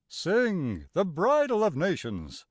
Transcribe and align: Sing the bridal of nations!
Sing 0.09 0.85
the 0.93 1.05
bridal 1.05 1.63
of 1.63 1.75
nations! 1.75 2.39